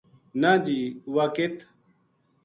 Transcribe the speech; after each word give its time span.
نہ 0.41 0.51
جی! 0.65 0.79
وہ 1.13 1.25
ک 1.35 1.37